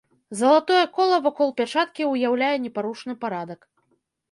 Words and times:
Залатое 0.37 0.79
кола 0.95 1.19
вакол 1.25 1.49
пячаткі 1.61 2.09
ўяўляе 2.15 2.51
непарушны 2.65 3.13
парадак. 3.27 3.71